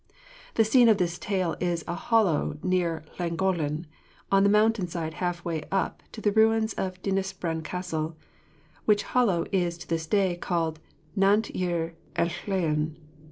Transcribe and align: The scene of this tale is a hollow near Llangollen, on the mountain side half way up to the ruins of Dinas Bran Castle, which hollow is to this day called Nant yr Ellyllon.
The 0.55 0.65
scene 0.65 0.89
of 0.89 0.97
this 0.97 1.19
tale 1.19 1.55
is 1.59 1.83
a 1.87 1.93
hollow 1.93 2.57
near 2.63 3.05
Llangollen, 3.19 3.85
on 4.31 4.41
the 4.41 4.49
mountain 4.49 4.87
side 4.87 5.13
half 5.21 5.45
way 5.45 5.63
up 5.71 6.01
to 6.13 6.21
the 6.21 6.31
ruins 6.31 6.73
of 6.73 6.99
Dinas 7.03 7.31
Bran 7.33 7.61
Castle, 7.61 8.17
which 8.85 9.03
hollow 9.03 9.45
is 9.51 9.77
to 9.77 9.87
this 9.87 10.07
day 10.07 10.35
called 10.37 10.79
Nant 11.15 11.55
yr 11.55 11.93
Ellyllon. 12.15 12.95